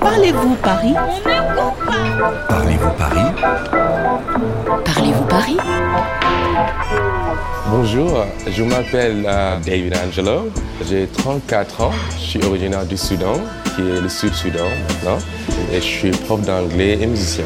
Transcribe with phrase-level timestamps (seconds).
[0.00, 0.94] Parlez-vous Paris?
[2.48, 3.44] Parlez-vous Paris?
[4.84, 5.56] Parlez-vous Paris?
[7.68, 10.50] Bonjour, je m'appelle euh, David Angelo,
[10.88, 13.34] j'ai 34 ans, je suis originaire du Soudan,
[13.76, 15.18] qui est le Sud-Soudan maintenant,
[15.72, 17.44] et je suis prof d'anglais et musicien.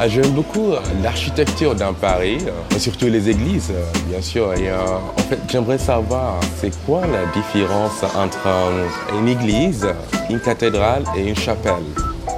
[0.00, 4.44] Ah, J'aime beaucoup euh, l'architecture dans Paris, euh, et surtout les églises, euh, bien sûr.
[4.54, 4.76] Et, euh,
[5.20, 6.28] en fait, j'aimerais savoir,
[6.60, 9.82] c'est quoi la différence entre euh, une église,
[10.30, 11.88] une cathédrale et une chapelle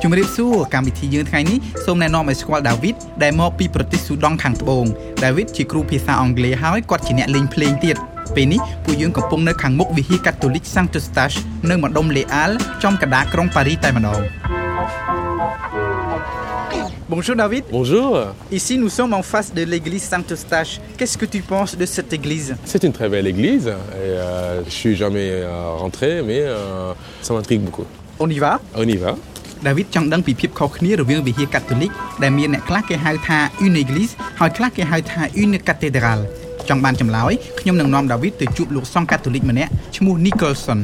[0.04, 4.84] ជំរាបសួរកម្មវិធីយើងថ្ងៃនេះសូមណែនាំឲ្យស្គាល់ដាវីតដែលមកពីប្រទេសស៊ូដង់ខាងត្បូង
[5.24, 7.96] ដាវីតជាគ្រូភាសាអង់គ្លេសហើយគាត់ជាអ្នកលេងភ្លេងទៀត
[8.36, 11.38] ពេលនេះពួកយើងកំពុងនៅខាងមុខវិហារកាតូលិក Saint Eustache
[11.70, 14.20] នៅម្ដុំលេអាល់ចំកណ្ដាលក្រុងប៉ារីសតែម្ដង
[17.08, 17.64] Bonjour David.
[17.70, 18.08] Bonjour,
[18.50, 20.80] Ici nous sommes en face de l'église Saint Eustache.
[20.96, 24.70] Qu'est-ce que tu penses de cette église c'est une très belle église, et euh, je
[24.70, 27.84] suis jamais euh, rentré, mais euh, ça m'intrigue beaucoup.
[28.18, 29.12] On y va On y va
[29.68, 31.90] ដាវីតចង់ដឹងពីភាពខុសគ្នារវាងវិហារកាតូលិក
[32.22, 36.22] ដែលមានអ្នកខ្លះគេហៅថា une église ហើយខ្លះគេហៅថា une cathédrale
[36.68, 40.78] ចង់បានចម្លើយខ្ញុំនឹងនាំដាវីតទៅជួបលោកសង្ឃកាតូលិកម្នាក់ឈ្មោះ Nicholson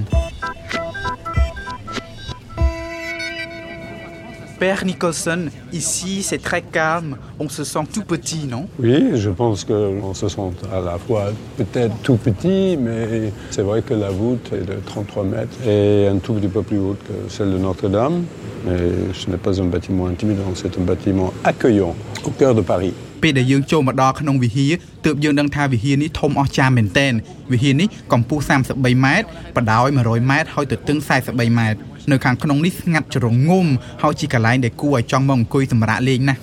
[4.62, 8.68] Père Nicholson, ici c'est très calme, on se sent tout petit, non?
[8.80, 13.82] Oui, je pense qu'on se sent à la fois peut-être tout petit, mais c'est vrai
[13.82, 17.28] que la voûte est de 33 mètres et un tout petit peu plus haute que
[17.28, 18.24] celle de Notre-Dame.
[18.68, 18.78] Mais
[19.16, 22.94] ce n'est pas un bâtiment intimidant, c'est un bâtiment accueillant au cœur de Paris.
[23.23, 24.73] ពេលដែលយើងចូលមកដល់ក្នុងវិហារ
[25.07, 27.13] ទើបយើងដឹងថាវិហារនេះធំអស្ចារ្យមែនទែន
[27.53, 28.43] វិហារនេះកម្ពស់
[28.75, 31.79] 33ម៉ែត្របដោយ100ម៉ែត្រហើយទទឹង43ម៉ែត្រ
[32.11, 33.67] នៅខាងក្នុងនេះស្ងាត់ជ្រងំ
[34.03, 36.41] ហើយជាកន្លែងដែលគួរឲ្យចង់មកអង្គុយសម្រាកលេងណាស់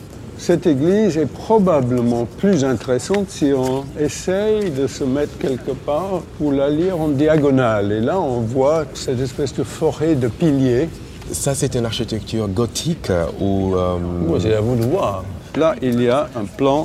[0.49, 3.75] Cette église est probablement plus intéressante si on
[4.07, 7.87] essaye de se mettre quelque part pour la lire en diagonale.
[7.97, 10.89] Et là, on voit cette espèce de forêt de piliers.
[11.43, 13.09] Ça, c'est une architecture gothique
[13.39, 13.75] ou...
[13.75, 15.23] euh, Moi, c'est à vous de voir.
[15.61, 16.79] Là, il y a un plan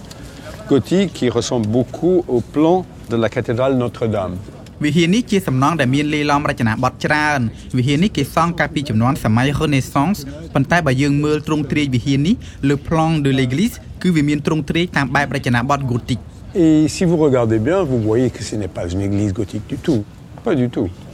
[0.68, 4.36] gothique qui ressemble beaucoup au plan de la cathédrale Notre-Dame.
[4.84, 7.40] វិហារនេះជាសំណង់ដែលមានលេឡំរចនាបថច្រើន
[7.78, 10.18] វិហារនេះគេសង់កាលពីជំនាន់សម័យ Renaissance
[10.54, 12.34] ប៉ុន្តែបើយើងមើលទ្រង់ទ្រាយវិហារនេះ
[12.68, 16.20] Le plan de l'église គឺវាមានទ្រង់ទ្រាយតាមបែបរចនាបថ Gothic
[16.62, 19.76] Et si vous regardez bien, vous voyez que ce n'est pas une église gothique du
[19.76, 20.02] tout.
[20.46, 20.88] Pas du tout.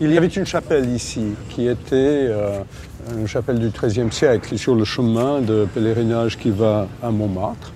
[0.00, 2.62] Il y avait une chapelle ici qui était euh,
[3.16, 7.72] une chapelle du XIIIe siècle sur le chemin de pèlerinage qui va à Montmartre.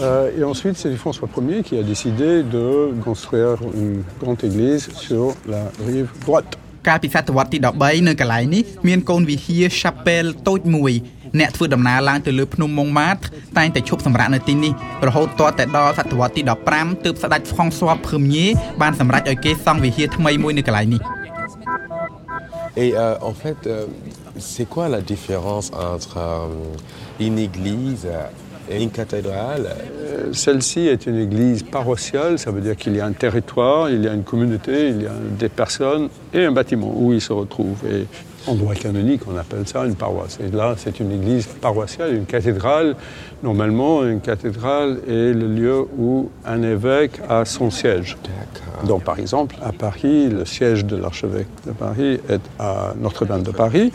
[0.00, 5.34] Euh, et ensuite, c'est François Ier qui a décidé de construire une grande église sur
[5.46, 6.58] la rive droite.
[6.88, 10.92] កាលពីសតវត្សទី13នៅកន្លែងនេះមានកូនវិហារ Chapelle តូចមួយ
[11.40, 13.16] អ្នកធ្វើដំណើរឡើងទៅលើភ្នំម៉ុងម៉ាត
[13.58, 14.72] តែងតែឈប់សម្រាកនៅទីនេះ
[15.06, 17.96] រហូតទាល់តែដល់សតវត្សទី15ទើបស្ដេច François
[18.34, 18.50] Ier
[18.82, 21.15] បានសម្រេចឲ្យគេសង់វិហារថ្មីមួយនៅកន្លែងនេះ
[22.77, 23.87] Et euh, en fait, euh,
[24.37, 26.47] c'est quoi la différence entre euh,
[27.19, 28.07] une église
[28.69, 29.75] et une cathédrale?
[30.31, 34.07] Celle-ci est une église paroissiale, ça veut dire qu'il y a un territoire, il y
[34.07, 37.83] a une communauté, il y a des personnes et un bâtiment où ils se retrouvent.
[37.89, 38.05] Et
[38.46, 40.38] en droit canonique, on appelle ça une paroisse.
[40.44, 42.96] Et là, c'est une église paroissiale, une cathédrale.
[43.42, 48.16] Normalement, une cathédrale est le lieu où un évêque a son siège.
[48.24, 48.84] D'accord.
[48.88, 53.52] Donc, par exemple, à Paris, le siège de l'archevêque de Paris est à Notre-Dame de
[53.52, 53.92] Paris.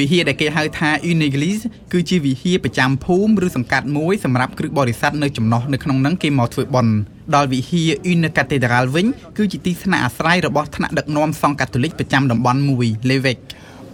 [0.00, 6.94] វិហារដែលគេហៅថា une église គឺជាវិហារប្រចាំភូមិឬសង្កាត់មួយសម្រាប់គ្រឹះបរិស័ទនៅចំណោះនៅក្នុងហ្នឹងគេមកធ្វើបុណ្យ
[7.34, 9.06] ដល់វិហារ une cathédrale វិញ
[9.38, 13.44] គឺជាទីស្នាក់អាស្រ័យរបស់ថ្នាក់ដឹកនាំសង្ឃកាតូលិកប្រចាំតំបន់មួយ l'évêque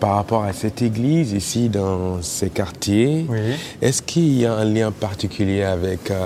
[0.01, 3.39] Par rapport à cette église ici dans ces quartiers, Oui.
[3.81, 6.17] est-ce qu'il y a un lien particulier avec euh,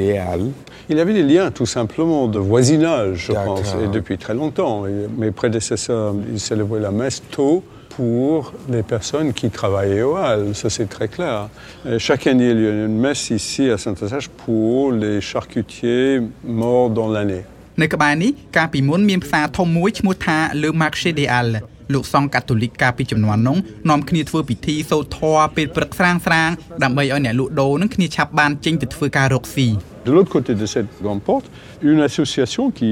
[0.00, 0.50] les Halles
[0.90, 3.54] Il y avait des liens tout simplement de voisinage, je D'accord.
[3.54, 4.76] pense, et depuis très longtemps.
[4.86, 7.64] Et mes prédécesseurs, ils célébraient la messe tôt
[7.96, 11.48] pour les personnes qui travaillaient au Halles, ça c'est très clair.
[11.90, 16.90] Et chaque année, il y a une messe ici à Saint-Eustache pour les charcutiers morts
[16.98, 17.44] dans l'année.
[17.82, 21.56] នៅក្បែរនេះកាលពីមុនមានផ្សារធំមួយឈ្មោះថា Le Marché des Halles
[21.94, 23.56] លោកសង្ឃកាតូលិកកាលពីចំនួននោះ
[23.90, 29.68] នាំគ្នាធ្វើពិធីសូត្រធម៌ពេលព្រឹកស្រាងស្រាងៗដើម្បីឲ្យអ្នកលក់ដូរនឹងគ្នាឆាប់បានចេញទៅធ្វើការរកស៊ី
[30.08, 31.46] De l'autre côté de cette grande porte,
[31.90, 32.90] une association qui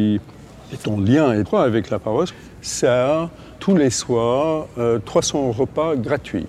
[0.75, 2.33] est en lien étroit avec la paroisse
[2.81, 3.19] sert
[3.63, 6.49] tous les soirs euh, 300 repas gratuits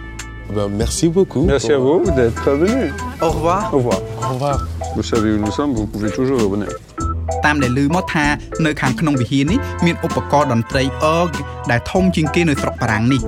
[0.55, 1.43] Ben, merci beaucoup.
[1.45, 2.91] Merci à vous d'être venus.
[3.21, 3.99] Au revoir Au revoir.
[4.21, 4.67] Au revoir.
[4.95, 6.67] Vous savez où nous sommes, vous pouvez toujours revenir.
[7.45, 8.25] តាមដែលឮមកថា
[8.65, 11.29] នៅខាងក្នុងវិហារនេះមានឧបករណ៍តន្ត្រីអឺក
[11.71, 13.21] ដែលធំជាងគេនៅស្រុកបារាំងនេះ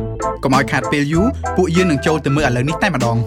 [0.43, 1.25] កុំឲ្យខាតពេលយូរ
[1.57, 3.17] ពួកយើងនឹងចូលទៅមើលឥឡូវនេះតែម្ដង